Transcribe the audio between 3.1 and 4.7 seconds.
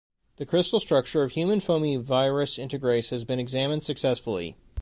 has been examined successfully.